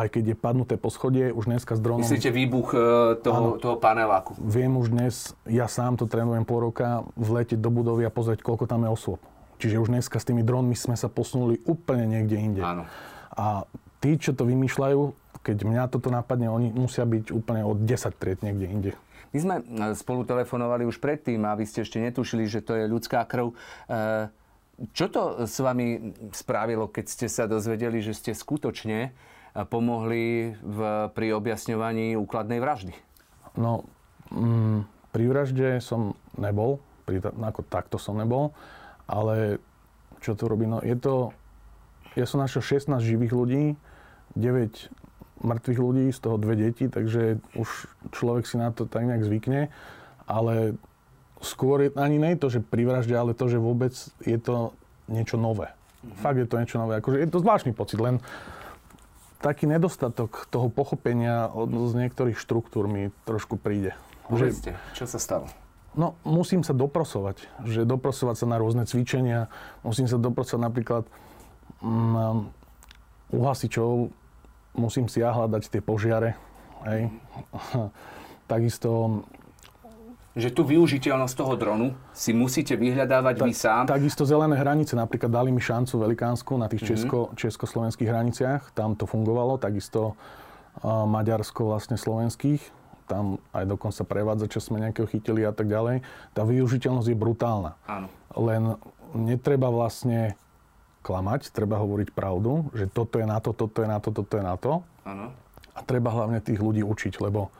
[0.00, 2.00] aj keď je padnuté poschodie, už dneska s dronom...
[2.00, 2.78] Myslíte výbuch e,
[3.20, 4.32] toho, toho paneláku?
[4.40, 8.64] Viem už dnes, ja sám to trénujem pol roka, vletieť do budovy a pozrieť, koľko
[8.64, 9.20] tam je osôb.
[9.60, 12.62] Čiže už dneska s tými dronmi sme sa posunuli úplne niekde inde.
[12.64, 12.88] Áno.
[13.36, 13.68] A
[14.00, 15.00] tí, čo to vymýšľajú,
[15.44, 18.92] keď mňa toto napadne, oni musia byť úplne od 10 tried niekde inde.
[19.30, 22.88] My sme e, spolu telefonovali už predtým a vy ste ešte netušili, že to je
[22.88, 23.52] ľudská krv.
[23.52, 23.54] E,
[24.96, 29.12] Čo to s vami spravilo, keď ste sa dozvedeli, že ste skutočne
[29.54, 30.78] pomohli v,
[31.10, 32.94] pri objasňovaní úkladnej vraždy?
[33.58, 33.82] No,
[34.30, 38.54] mm, pri vražde som nebol, pri, ako takto som nebol,
[39.10, 39.58] ale
[40.22, 40.70] čo to robí?
[40.70, 41.34] No, je to,
[42.14, 43.64] ja som našiel 16 živých ľudí,
[44.38, 47.68] 9 mŕtvych ľudí, z toho dve deti, takže už
[48.12, 49.72] človek si na to tak nejak zvykne,
[50.28, 50.76] ale
[51.40, 54.76] skôr ani nie je to, že pri vražde, ale to, že vôbec je to
[55.08, 55.72] niečo nové.
[56.20, 57.00] Fakt je to niečo nové.
[57.00, 58.20] Akože je to zvláštny pocit, len
[59.40, 63.96] taký nedostatok toho pochopenia od, z niektorých štruktúr mi trošku príde.
[64.28, 65.50] Povedzte, čo sa stalo?
[65.98, 67.66] no, musím sa doprosovať.
[67.66, 69.50] Že doprosovať sa na rôzne cvičenia.
[69.82, 71.04] Musím sa doprosovať napríklad
[71.82, 74.14] mm, u hasičov.
[74.78, 76.38] Musím si ja hľadať tie požiare.
[76.86, 77.10] Hej.
[78.52, 79.22] Takisto
[80.30, 83.82] Že tú využiteľnosť toho dronu si musíte vyhľadávať vy sám.
[83.90, 89.10] Takisto zelené hranice, napríklad dali mi šancu velikánsku na tých česko, československých hraniciach, tam to
[89.10, 92.62] fungovalo, takisto uh, Maďarsko vlastne slovenských,
[93.10, 96.06] tam aj dokonca prevádzača sme nejakého chytili a tak ďalej.
[96.30, 97.74] Tá využiteľnosť je brutálna.
[97.90, 98.06] Áno.
[98.38, 98.78] Len
[99.18, 100.38] netreba vlastne
[101.02, 104.44] klamať, treba hovoriť pravdu, že toto je na to, toto je na to, toto je
[104.46, 104.86] na to.
[105.02, 105.34] Áno.
[105.74, 107.50] A treba hlavne tých ľudí učiť, lebo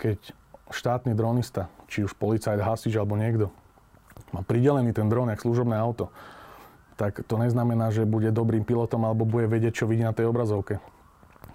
[0.00, 0.32] keď
[0.70, 3.52] štátny dronista, či už policajt, hasič alebo niekto,
[4.32, 6.12] má pridelený ten dron, jak služobné auto,
[6.98, 10.82] tak to neznamená, že bude dobrým pilotom alebo bude vedieť, čo vidí na tej obrazovke.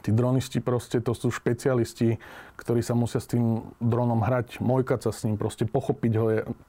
[0.03, 2.19] Tí dronisti proste, to sú špecialisti,
[2.59, 6.25] ktorí sa musia s tým dronom hrať, mojkať sa s ním, proste pochopiť ho,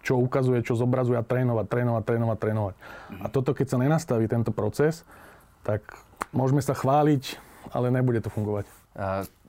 [0.07, 2.74] čo ukazuje, čo zobrazuje a trénovať, trénovať, trénovať, trénovať.
[3.22, 5.02] A toto, keď sa nenastaví tento proces,
[5.66, 5.83] tak
[6.30, 7.38] môžeme sa chváliť,
[7.74, 8.70] ale nebude to fungovať.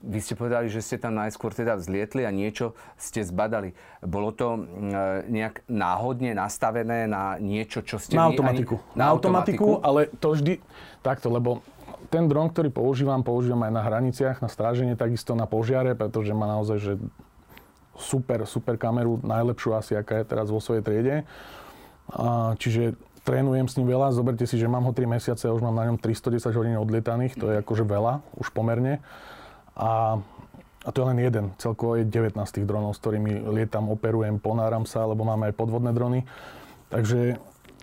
[0.06, 3.78] Vy ste povedali, že ste tam najskôr teda vzlietli a niečo ste zbadali.
[4.02, 8.82] Bolo to mm, nejak náhodne nastavené na niečo, čo ste Na automatiku.
[8.82, 8.98] Ani...
[8.98, 10.58] Na automatiku, ale to vždy
[11.02, 11.62] takto, lebo
[12.10, 16.46] ten dron, ktorý používam, používam aj na hraniciach, na stráženie, takisto na požiare, pretože má
[16.46, 16.92] naozaj že
[17.98, 21.14] super, super kameru, najlepšiu asi, aká je teraz vo svojej triede.
[22.58, 22.94] Čiže
[23.26, 25.90] trénujem s ním veľa, zoberte si, že mám ho 3 mesiace a už mám na
[25.90, 29.02] ňom 310 hodín odlietaných, to je akože veľa, už pomerne.
[29.76, 30.16] A,
[30.82, 34.88] a to je len jeden, celkovo je 19 tých dronov, s ktorými lietam, operujem, ponáram
[34.88, 36.24] sa, lebo máme aj podvodné drony.
[36.88, 37.36] Takže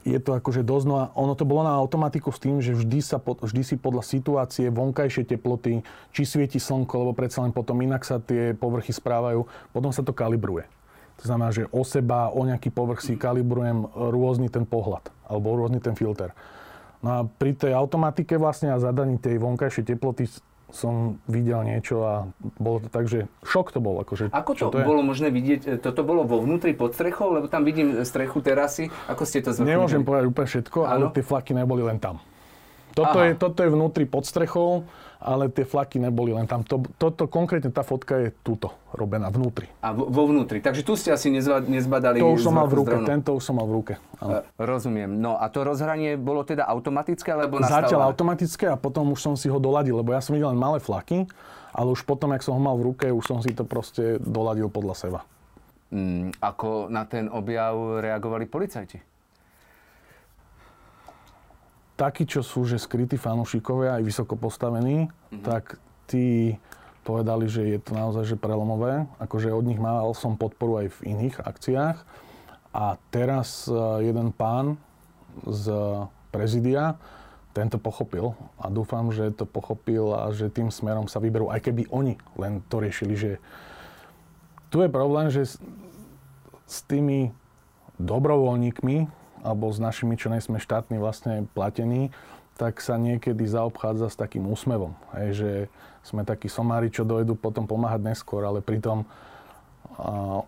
[0.03, 2.99] je to akože dosť, no a ono to bolo na automatiku s tým, že vždy,
[2.99, 5.79] sa pod, vždy si podľa situácie, vonkajšie teploty,
[6.11, 10.11] či svieti slnko, lebo predsa len potom inak sa tie povrchy správajú, potom sa to
[10.11, 10.67] kalibruje.
[11.21, 15.79] To znamená, že o seba, o nejaký povrch si kalibrujem rôzny ten pohľad, alebo rôzny
[15.79, 16.35] ten filter.
[16.99, 20.27] No a pri tej automatike vlastne a zadaní tej vonkajšej teploty
[20.73, 22.13] som videl niečo a
[22.57, 24.01] bolo to tak, že šok to bol.
[24.01, 24.83] Akože, Ako čo to, je?
[24.83, 25.77] bolo možné vidieť?
[25.79, 27.29] Toto bolo vo vnútri pod strechou?
[27.29, 28.89] Lebo tam vidím strechu terasy.
[29.05, 31.13] Ako ste to zvrchu Nemôžem povedať úplne všetko, ale Áno.
[31.13, 32.17] tie flaky neboli len tam.
[32.93, 33.25] Toto Aha.
[33.25, 34.85] je, toto je vnútri pod strechou,
[35.17, 36.61] ale tie flaky neboli len tam.
[36.61, 39.65] To, toto, konkrétne tá fotka je túto, robená vnútri.
[39.81, 40.61] A vo, vo vnútri.
[40.61, 43.07] Takže tu ste asi nezva, nezbadali To už som mal v ruke, dronu.
[43.09, 43.93] tento už som mal v ruke.
[44.21, 44.45] Áno.
[44.45, 45.09] E, Rozumiem.
[45.09, 48.09] No a to rozhranie bolo teda automatické, alebo Zatiaľ nastavené?
[48.13, 51.25] automatické a potom už som si ho doladil, lebo ja som videl len malé flaky,
[51.73, 54.69] ale už potom, jak som ho mal v ruke, už som si to proste doladil
[54.69, 55.19] podľa seba.
[55.89, 59.12] Mm, ako na ten objav reagovali policajti?
[61.95, 65.09] Takí, čo sú že skrytí fanúšikovia, aj vysoko postavení,
[65.45, 65.77] tak
[66.09, 66.57] tí
[67.03, 69.05] povedali, že je to naozaj že prelomové.
[69.19, 71.97] Akože od nich mal som podporu aj v iných akciách.
[72.73, 74.81] A teraz e, jeden pán
[75.45, 75.69] z
[76.33, 76.97] prezidia,
[77.53, 81.85] tento pochopil a dúfam, že to pochopil a že tým smerom sa vyberú, aj keby
[81.93, 83.31] oni len to riešili, že
[84.73, 85.61] tu je problém, že s,
[86.65, 87.29] s tými
[88.01, 89.05] dobrovoľníkmi
[89.43, 92.15] alebo s našimi, čo nejsme štátni vlastne platení,
[92.55, 94.95] tak sa niekedy zaobchádza s takým úsmevom.
[95.19, 95.51] Hej, že
[96.07, 99.03] sme takí somári, čo dojdú potom pomáhať neskôr, ale pritom
[99.99, 100.41] a,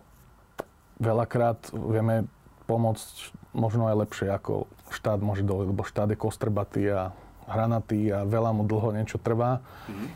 [0.96, 2.24] veľakrát vieme
[2.64, 7.14] pomôcť možno aj lepšie, ako štát môže dole, lebo štát je kostrbatý a
[7.46, 9.62] hranatý a veľa mu dlho niečo trvá.
[9.86, 10.08] Mm-hmm.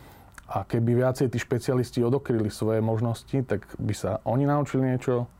[0.50, 5.30] A keby viacej tí špecialisti odokryli svoje možnosti, tak by sa oni naučili niečo,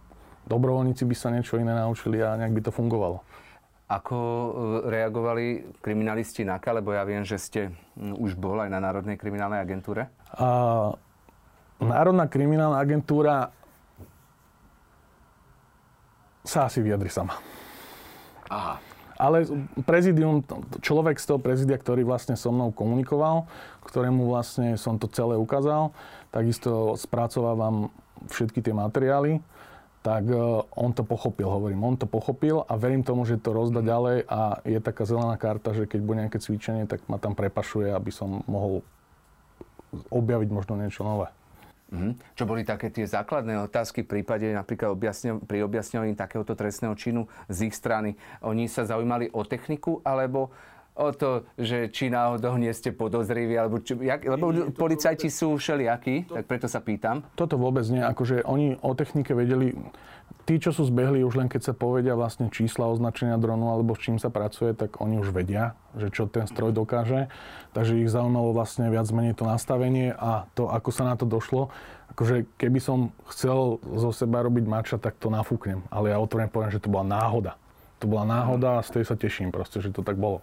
[0.51, 3.23] dobrovoľníci by sa niečo iné naučili a nejak by to fungovalo.
[3.87, 4.51] Ako e,
[4.91, 5.45] reagovali
[5.79, 6.83] kriminalisti NAKA?
[6.83, 7.61] Lebo ja viem, že ste
[7.99, 10.11] už bol aj na Národnej kriminálnej agentúre.
[10.35, 10.95] A,
[11.79, 13.55] Národná kriminálna agentúra
[16.45, 17.39] sa asi vyjadri sama.
[18.51, 18.83] Aha.
[19.21, 19.45] Ale
[19.85, 20.41] prezidium,
[20.81, 23.45] človek z toho prezidia, ktorý vlastne so mnou komunikoval,
[23.85, 25.93] ktorému vlastne som to celé ukázal,
[26.33, 27.93] takisto spracovávam
[28.33, 29.45] všetky tie materiály,
[30.01, 30.37] tak e,
[30.77, 34.65] on to pochopil, hovorím, on to pochopil a verím tomu, že to rozda ďalej a
[34.65, 38.41] je taká zelená karta, že keď bude nejaké cvičenie, tak ma tam prepašuje, aby som
[38.49, 38.81] mohol
[40.09, 41.29] objaviť možno niečo nové.
[41.91, 42.15] Mm.
[42.39, 47.27] Čo boli také tie základné otázky v prípade napríklad objasňo, pri objasňovaní takéhoto trestného činu
[47.51, 48.15] z ich strany?
[48.47, 50.55] Oni sa zaujímali o techniku alebo
[51.01, 55.57] o to, že či náhodou nie ste podozriví, alebo či, jak, lebo nie, policajti sú
[55.57, 57.25] všelijakí, to, tak preto sa pýtam.
[57.33, 59.73] Toto vôbec nie, akože oni o technike vedeli,
[60.45, 64.05] tí, čo sú zbehli, už len keď sa povedia vlastne čísla označenia dronu alebo s
[64.05, 67.33] čím sa pracuje, tak oni už vedia, že čo ten stroj dokáže.
[67.71, 71.71] Takže ich zaujímalo vlastne viac menej to nastavenie a to, ako sa na to došlo.
[72.11, 75.87] Akože keby som chcel zo seba robiť mača, tak to nafúknem.
[75.87, 77.55] Ale ja otvorene poviem, že to bola náhoda.
[78.03, 80.43] To bola náhoda a z tej sa teším proste, že to tak bolo.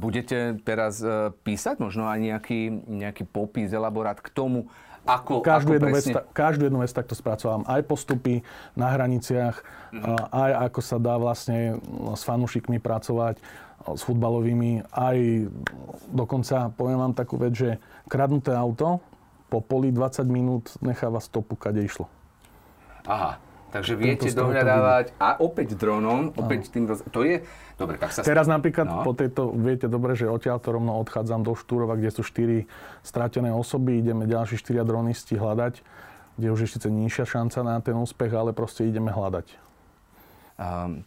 [0.00, 4.64] Budete teraz e, písať možno aj nejaký, nejaký popis, elaborát k tomu,
[5.04, 6.12] ako, každú, ako jednu presne...
[6.16, 7.68] vec, každú jednu vec takto spracovám.
[7.68, 8.40] Aj postupy
[8.76, 10.32] na hraniciach, mm-hmm.
[10.32, 11.80] aj ako sa dá vlastne
[12.16, 13.40] s fanúšikmi pracovať,
[13.88, 15.48] s futbalovými, aj
[16.12, 17.70] dokonca poviem vám takú vec, že
[18.08, 19.00] kradnuté auto
[19.48, 22.04] po poli 20 minút necháva stopu, kade išlo.
[23.08, 23.40] Aha,
[23.72, 26.88] takže viete dohľadávať a opäť dronom, opäť tým...
[26.88, 27.44] To je
[27.78, 28.26] Dobre, tak sa...
[28.26, 29.06] Teraz napríklad no.
[29.06, 32.66] po tejto, viete dobre, že odtiaľ to rovno odchádzam do Štúrova, kde sú štyri
[33.06, 35.86] stratené osoby, ideme ďalší štyria dronisti hľadať,
[36.34, 39.46] kde už je síce nižšia šanca na ten úspech, ale proste ideme hľadať.
[40.58, 41.06] Um,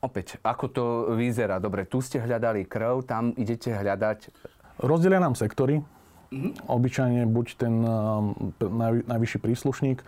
[0.00, 1.60] opäť, ako to vyzerá?
[1.60, 4.32] Dobre, tu ste hľadali krv, tam idete hľadať...
[4.80, 5.84] Rozdelia nám sektory.
[6.32, 6.72] Mm-hmm.
[6.72, 8.52] Obyčajne buď ten um,
[9.12, 10.00] najvyšší príslušník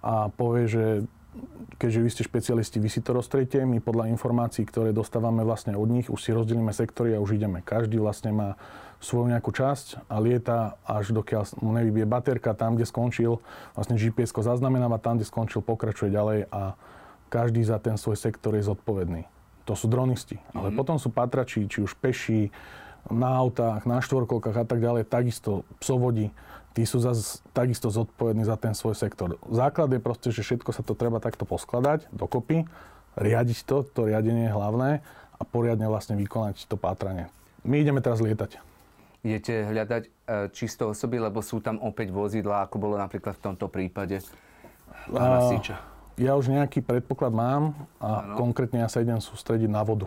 [0.00, 0.84] a povie, že
[1.76, 5.88] keďže vy ste špecialisti, vy si to roztriete, my podľa informácií, ktoré dostávame vlastne od
[5.90, 7.60] nich, už si rozdelíme sektory a už ideme.
[7.60, 8.48] Každý vlastne má
[9.02, 13.42] svoju nejakú časť a lieta až dokiaľ mu nevybie baterka, tam, kde skončil,
[13.76, 16.78] vlastne gps zaznamenáva, tam, kde skončil, pokračuje ďalej a
[17.28, 19.28] každý za ten svoj sektor je zodpovedný.
[19.68, 20.40] To sú dronisti.
[20.40, 20.56] Mm-hmm.
[20.56, 20.76] Ale mhm.
[20.76, 22.54] potom sú patrači, či už peší,
[23.12, 26.32] na autách, na štvorkolkách a tak ďalej, takisto psovodi
[26.74, 29.38] tí sú zase takisto zodpovední za ten svoj sektor.
[29.46, 32.66] Základ je proste, že všetko sa to treba takto poskladať dokopy,
[33.14, 34.90] riadiť to, to riadenie je hlavné
[35.38, 37.30] a poriadne vlastne vykonať to pátranie.
[37.62, 38.58] My ideme teraz lietať.
[39.24, 40.10] Idete hľadať e,
[40.52, 44.20] čisto osoby, lebo sú tam opäť vozidlá, ako bolo napríklad v tomto prípade
[45.08, 45.80] pána Siča.
[46.20, 48.36] Ja už nejaký predpoklad mám a ano.
[48.38, 50.06] konkrétne ja sa idem sústrediť na vodu.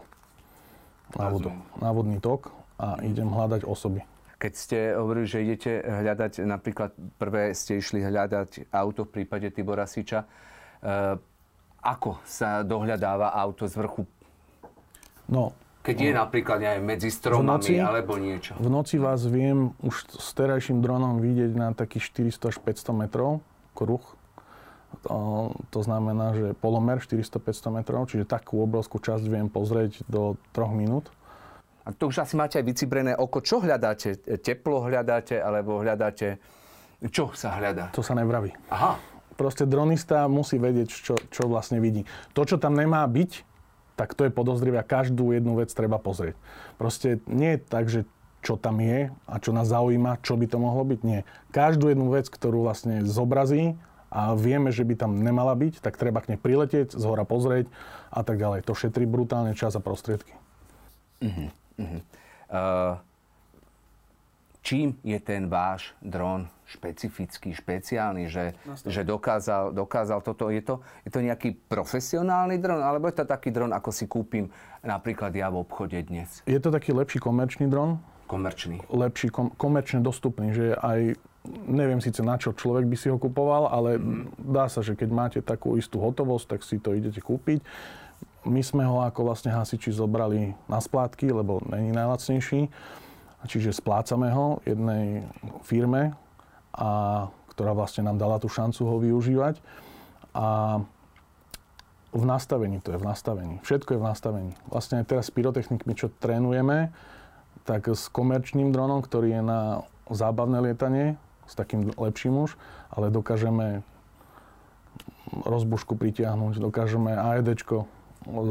[1.18, 1.50] Na vodu.
[1.82, 4.06] Na vodný tok a idem hľadať osoby.
[4.38, 9.90] Keď ste hovorili, že idete hľadať, napríklad prvé ste išli hľadať auto v prípade Tibora
[9.90, 10.28] Siča, e,
[11.82, 14.06] ako sa dohľadáva auto z vrchu?
[15.26, 16.20] No, keď je no.
[16.28, 18.60] napríklad aj medzi stromami noci, alebo niečo.
[18.60, 23.40] V noci vás viem už s terajším dronom vidieť na takých 400 až 500 metrov
[23.72, 24.04] kruh.
[25.08, 30.76] To, to znamená, že polomer 400-500 metrov, čiže takú obrovskú časť viem pozrieť do 3
[30.76, 31.08] minút.
[31.88, 33.40] A to už asi máte aj vycibrené oko.
[33.40, 34.20] Čo hľadáte?
[34.44, 36.36] Teplo hľadáte alebo hľadáte...
[37.00, 37.96] Čo sa hľadá?
[37.96, 38.52] To sa nevraví.
[38.68, 39.00] Aha.
[39.40, 42.04] Proste dronista musí vedieť, čo, čo vlastne vidí.
[42.36, 43.48] To, čo tam nemá byť,
[43.96, 46.36] tak to je podozrivé a každú jednu vec treba pozrieť.
[46.76, 48.04] Proste nie je tak, že
[48.44, 51.00] čo tam je a čo nás zaujíma, čo by to mohlo byť.
[51.08, 51.24] Nie.
[51.56, 53.80] Každú jednu vec, ktorú vlastne zobrazí
[54.12, 57.72] a vieme, že by tam nemala byť, tak treba k nej priletieť, z hora pozrieť
[58.12, 58.66] a tak ďalej.
[58.68, 60.34] To šetrí brutálne čas a prostriedky.
[61.22, 61.50] Uh-huh.
[61.78, 62.02] Uh-huh.
[62.48, 62.96] Uh,
[64.68, 68.52] čím je ten váš dron špecifický, špeciálny, že,
[68.84, 70.52] že dokázal, dokázal toto?
[70.52, 74.52] Je to, je to nejaký profesionálny dron, alebo je to taký dron, ako si kúpim
[74.84, 76.44] napríklad ja v obchode dnes?
[76.44, 78.04] Je to taký lepší komerčný dron.
[78.28, 78.84] Komerčný.
[78.92, 81.16] Lepší, kom, komerčne dostupný, že aj
[81.48, 84.52] neviem síce na čo človek by si ho kupoval, ale mm.
[84.52, 87.64] dá sa, že keď máte takú istú hotovosť, tak si to idete kúpiť
[88.48, 92.72] my sme ho ako vlastne hasiči zobrali na splátky, lebo není najlacnejší.
[93.48, 95.24] Čiže splácame ho jednej
[95.62, 96.18] firme,
[96.74, 99.62] a, ktorá vlastne nám dala tú šancu ho využívať.
[100.34, 100.80] A
[102.16, 103.56] v nastavení to je, v nastavení.
[103.62, 104.52] Všetko je v nastavení.
[104.72, 106.90] Vlastne aj teraz s pyrotechnikmi, čo trénujeme,
[107.68, 109.62] tak s komerčným dronom, ktorý je na
[110.08, 112.56] zábavné lietanie, s takým lepším už,
[112.92, 113.84] ale dokážeme
[115.44, 117.97] rozbušku pritiahnuť, dokážeme AEDčko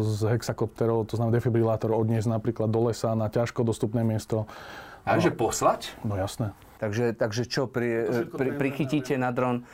[0.02, 4.48] z hexakopterov, to znamená defibrilátor, odniesť napríklad do lesa na ťažko dostupné miesto.
[5.06, 5.94] A že poslať?
[6.02, 6.50] No jasné.
[6.76, 9.64] Takže, takže čo, pri, pri, prichytíte na dron e,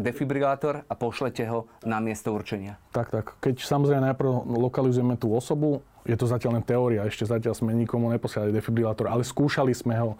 [0.00, 2.80] defibrilátor a pošlete ho na miesto určenia?
[2.96, 3.36] Tak, tak.
[3.44, 8.08] Keď samozrejme najprv lokalizujeme tú osobu, je to zatiaľ len teória, ešte zatiaľ sme nikomu
[8.12, 10.16] neposielali defibrilátor, ale skúšali sme ho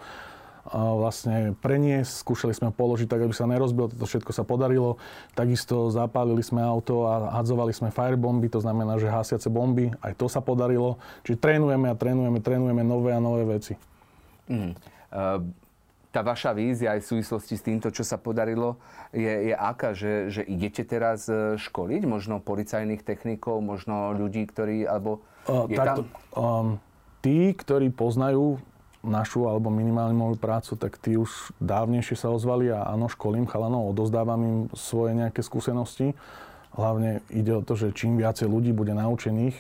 [0.73, 4.97] vlastne preniesť, skúšali sme položiť tak, aby sa nerozbil, toto všetko sa podarilo.
[5.37, 10.27] Takisto zapálili sme auto a hadzovali sme firebomby, to znamená, že hasiace bomby, aj to
[10.27, 10.97] sa podarilo.
[11.29, 13.77] Čiže trénujeme a trénujeme, trénujeme nové a nové veci.
[14.49, 14.73] Mm.
[15.13, 15.45] Uh,
[16.15, 18.79] tá vaša vízia aj v súvislosti s týmto, čo sa podarilo,
[19.11, 24.87] je, je aká, že, že idete teraz e, školiť možno policajných technikov, možno ľudí, ktorí,
[24.87, 26.39] alebo uh, je takto, tam...
[26.39, 26.69] Um,
[27.19, 28.63] tí, ktorí poznajú
[29.05, 33.93] našu alebo minimálne moju prácu, tak tí už dávnejšie sa ozvali a áno, školím chalanov,
[33.93, 36.17] odozdávam im svoje nejaké skúsenosti.
[36.75, 39.55] Hlavne ide o to, že čím viacej ľudí bude naučených,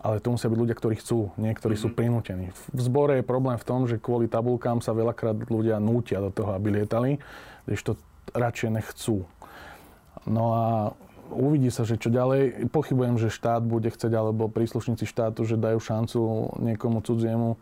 [0.00, 1.84] ale to musia byť ľudia, ktorí chcú, niektorí mm-hmm.
[1.84, 1.96] sú mhm.
[1.96, 2.46] prinútení.
[2.72, 6.56] V zbore je problém v tom, že kvôli tabulkám sa veľakrát ľudia nútia do toho,
[6.56, 7.20] aby lietali,
[7.68, 7.92] když to
[8.32, 9.28] radšej nechcú.
[10.24, 10.66] No a
[11.30, 12.68] uvidí sa, že čo ďalej.
[12.74, 16.18] Pochybujem, že štát bude chcieť, alebo príslušníci štátu, že dajú šancu
[16.58, 17.56] niekomu cudziemu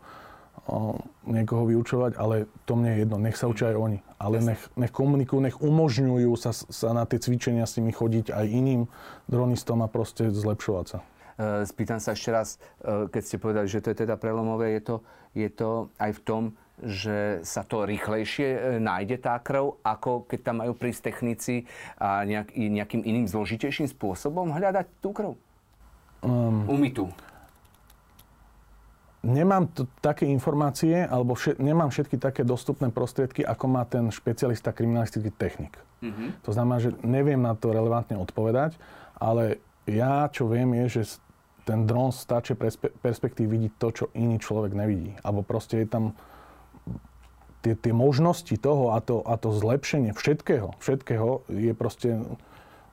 [1.25, 3.99] niekoho vyučovať, ale to mne je jedno, nech sa učia aj oni.
[4.19, 8.45] Ale nech, nech komunikujú, nech umožňujú sa, sa na tie cvičenia s nimi chodiť aj
[8.45, 8.81] iným
[9.29, 10.99] dronistom a proste zlepšovať sa.
[11.39, 14.81] E, spýtam sa ešte raz, e, keď ste povedali, že to je teda prelomové, je
[14.83, 14.95] to,
[15.31, 16.43] je to aj v tom,
[16.79, 21.63] že sa to rýchlejšie e, nájde tá krv, ako keď tam majú prísť technici
[21.95, 25.31] a nejak, nejakým iným zložitejším spôsobom hľadať tú krv?
[26.19, 27.07] Um, Umytú
[29.23, 34.71] nemám t- také informácie, alebo všet, nemám všetky také dostupné prostriedky, ako má ten špecialista
[34.71, 35.75] kriminalistický technik.
[35.99, 36.43] Mm-hmm.
[36.47, 38.79] To znamená, že neviem na to relevantne odpovedať,
[39.19, 41.19] ale ja, čo viem, je, že
[41.67, 45.13] ten dron stačí perspe- perspektív vidieť to, čo iný človek nevidí.
[45.21, 46.17] Alebo proste je tam
[47.61, 52.23] tie, tie možnosti toho a to, a to zlepšenie všetkého, všetkého je proste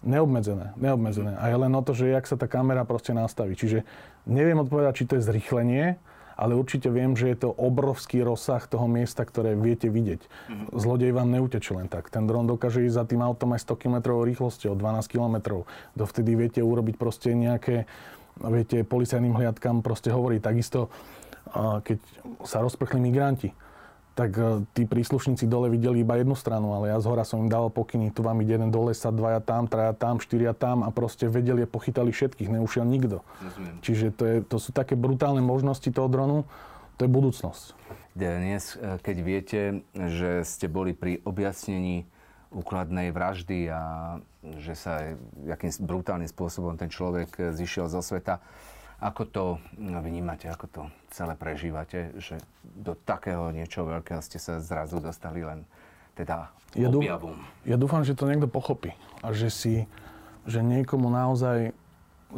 [0.02, 1.38] neobmedzené, neobmedzené.
[1.38, 3.56] A je len o to, že jak sa tá kamera proste nastaví.
[3.56, 3.86] Čiže
[4.28, 5.96] neviem odpovedať, či to je zrychlenie,
[6.36, 10.20] ale určite viem, že je to obrovský rozsah toho miesta, ktoré viete vidieť.
[10.20, 10.66] Mm-hmm.
[10.76, 12.12] Zlodej vám neutečie len tak.
[12.12, 15.64] Ten dron dokáže ísť za tým autom aj 100 km rýchlosťou, 12 km.
[15.96, 17.88] Dovtedy viete urobiť proste nejaké,
[18.44, 20.36] viete, policajným hliadkam proste hovorí.
[20.36, 20.92] Takisto,
[21.56, 21.98] keď
[22.44, 23.56] sa rozprchli migranti,
[24.16, 27.52] tak e, tí príslušníci dole videli iba jednu stranu, ale ja z hora som im
[27.52, 30.88] dal pokyny, tu vám ide jeden do lesa, dvaja tam, traja tam, štyria tam a
[30.88, 33.20] proste vedeli a pochytali všetkých, neušiel nikto.
[33.44, 33.76] Rozumiem.
[33.84, 36.48] Čiže to, je, to sú také brutálne možnosti toho dronu,
[36.96, 37.76] to je budúcnosť.
[38.16, 39.60] Dnes, e, keď viete,
[39.92, 42.08] že ste boli pri objasnení
[42.56, 43.82] úkladnej vraždy a
[44.64, 45.12] že sa
[45.44, 48.40] jakým brutálnym spôsobom ten človek zišiel zo sveta,
[48.96, 49.44] ako to
[49.76, 50.82] vnímate, ako to
[51.12, 55.68] celé prežívate, že do takého niečo veľkého ste sa zrazu dostali len
[56.16, 57.36] teda ja objavom?
[57.68, 59.74] Ja dúfam, že to niekto pochopí a že si,
[60.48, 61.76] že niekomu naozaj,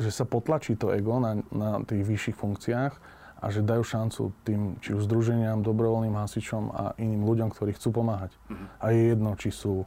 [0.02, 2.94] že sa potlačí to ego na, na tých vyšších funkciách
[3.38, 8.02] a že dajú šancu tým, či už združeniam, dobrovoľným hasičom a iným ľuďom, ktorí chcú
[8.02, 8.34] pomáhať.
[8.50, 8.66] Mm-hmm.
[8.82, 9.86] A je jedno, či sú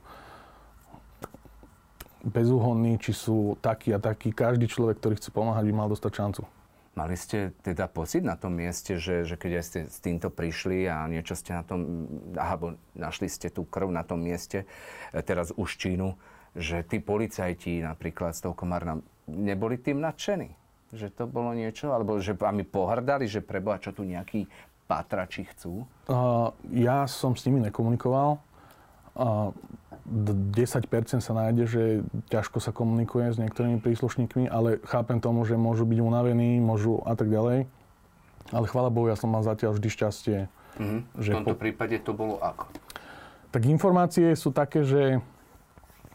[2.24, 4.32] bezúhonní, či sú takí a takí.
[4.32, 6.44] Každý človek, ktorý chce pomáhať, by mal dostať šancu.
[6.92, 11.08] Mali ste teda pocit na tom mieste, že, že keď ste s týmto prišli a
[11.08, 14.68] niečo ste na tom, alebo našli ste tú krv na tom mieste,
[15.16, 16.20] e, teraz už Čínu,
[16.52, 20.52] že tí policajti napríklad z toho Komárna neboli tým nadšení?
[20.92, 21.96] Že to bolo niečo?
[21.96, 24.52] Alebo že vami pohrdali, že preboha, čo tu nejakí
[24.84, 25.88] pátrači chcú?
[26.12, 28.51] Uh, ja som s nimi nekomunikoval.
[29.16, 29.52] Uh,
[30.12, 31.84] 10% sa nájde, že
[32.34, 37.16] ťažko sa komunikuje s niektorými príslušníkmi, ale chápem tomu, že môžu byť unavení, môžu a
[37.16, 37.70] tak ďalej.
[38.52, 40.38] Ale chvála Bohu, ja som mal zatiaľ vždy šťastie.
[40.82, 41.02] Mm-hmm.
[41.16, 41.62] Že v tomto po...
[41.62, 42.68] prípade to bolo ako?
[43.52, 45.24] Tak informácie sú také, že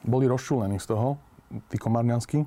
[0.04, 1.16] boli rozčúlení z toho,
[1.72, 2.44] tí komárňanskí.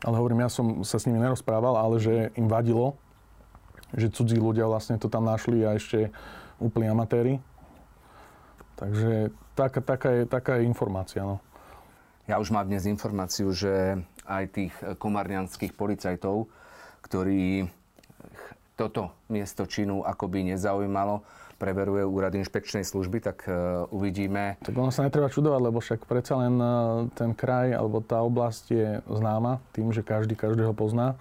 [0.00, 2.96] Ale hovorím, ja som sa s nimi nerozprával, ale že im vadilo,
[3.92, 6.08] že cudzí ľudia vlastne to tam našli a ešte
[6.56, 7.38] úplní amatéri.
[8.80, 11.20] Takže taká, taká, je, taká je informácia.
[11.20, 11.44] No.
[12.24, 16.48] Ja už mám dnes informáciu, že aj tých komarnianských policajtov,
[17.04, 17.68] ktorí
[18.80, 21.20] toto miesto činu akoby nezaujímalo,
[21.60, 24.56] preveruje úrad inšpekčnej služby, tak uh, uvidíme.
[24.64, 28.64] Tak ono sa netreba čudovať, lebo však predsa len uh, ten kraj alebo tá oblasť
[28.72, 31.20] je známa tým, že každý každého pozná.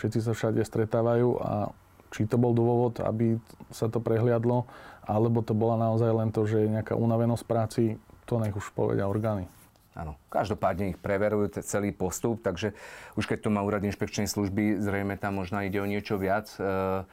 [0.00, 1.68] Všetci sa všade stretávajú a
[2.14, 3.42] či to bol dôvod, aby
[3.74, 4.70] sa to prehliadlo,
[5.02, 9.10] alebo to bola naozaj len to, že je nejaká unavenosť práci, to nech už povedia
[9.10, 9.50] orgány.
[9.94, 12.74] Áno, každopádne ich preverujú celý postup, takže
[13.14, 16.50] už keď to má úrad inšpekčnej služby, zrejme tam možno ide o niečo viac.
[16.58, 17.06] E,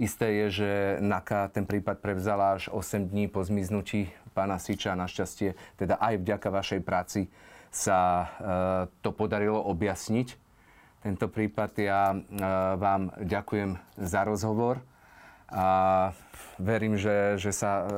[0.00, 0.70] isté je, že
[1.04, 4.96] NAKA ten prípad prevzala až 8 dní po zmiznutí pána Siča.
[4.96, 7.28] Našťastie, teda aj vďaka vašej práci
[7.68, 8.26] sa e,
[9.04, 10.45] to podarilo objasniť.
[11.06, 12.18] Tento prípad ja e,
[12.82, 14.82] vám ďakujem za rozhovor
[15.46, 16.10] a
[16.58, 17.94] verím, že, že sa e,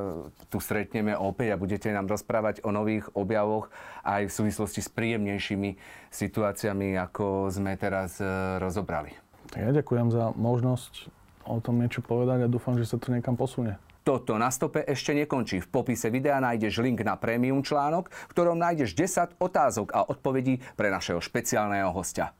[0.53, 3.73] tu stretneme opäť a budete nám rozprávať o nových objavoch
[4.05, 5.71] aj v súvislosti s príjemnejšími
[6.13, 8.29] situáciami, ako sme teraz e,
[8.61, 9.17] rozobrali.
[9.57, 11.09] Ja ďakujem za možnosť
[11.49, 13.81] o tom niečo povedať a dúfam, že sa to niekam posunie.
[14.05, 15.65] Toto na stope ešte nekončí.
[15.65, 20.61] V popise videa nájdeš link na prémium článok, v ktorom nájdeš 10 otázok a odpovedí
[20.77, 22.37] pre našeho špeciálneho hostia.